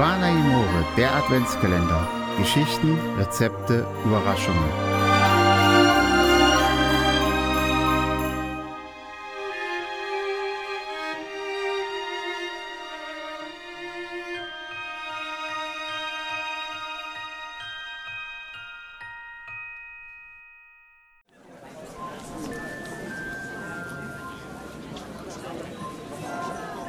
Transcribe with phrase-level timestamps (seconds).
[0.00, 2.08] Amore, der Adventskalender.
[2.38, 4.58] Geschichten, Rezepte, Überraschungen.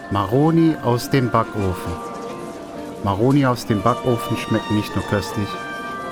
[0.09, 2.12] Maroni aus dem Backofen.
[3.03, 5.49] Maroni aus dem Backofen schmeckt nicht nur köstlich,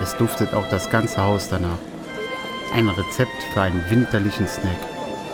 [0.02, 1.78] es duftet auch das ganze Haus danach.
[2.76, 4.76] Ein Rezept für einen winterlichen Snack.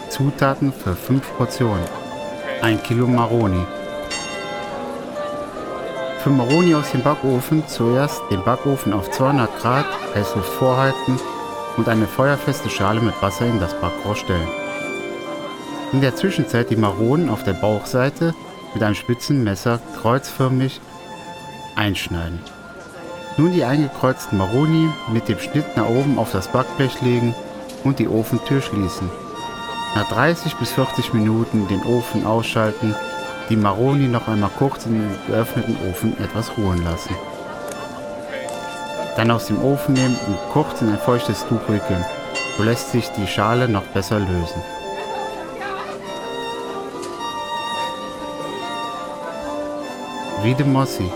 [0.10, 1.84] Zutaten für 5 Portionen.
[2.62, 3.66] 1 Kilo Maroni.
[6.20, 11.20] Für Maroni aus dem Backofen zuerst den Backofen auf 200 Grad Heißluft vorhalten
[11.78, 14.48] und eine feuerfeste Schale mit Wasser in das Backrohr stellen.
[15.92, 18.36] In der Zwischenzeit die Maronen auf der Bauchseite
[18.76, 20.82] mit einem spitzen Messer kreuzförmig
[21.78, 22.40] einschneiden.
[23.38, 27.36] Nun die eingekreuzten Maroni mit dem Schnitt nach oben auf das Backblech legen
[27.84, 29.10] und die Ofentür schließen.
[29.96, 32.96] Nach 30 bis 40 Minuten den Ofen ausschalten,
[33.50, 37.16] die Maroni noch einmal kurz in den geöffneten Ofen etwas ruhen lassen.
[39.16, 42.04] Dann aus dem Ofen nehmen und kurz in ein feuchtes Tuch wickeln,
[42.58, 44.62] so lässt sich die Schale noch besser lösen.
[50.44, 51.10] Vide Mossi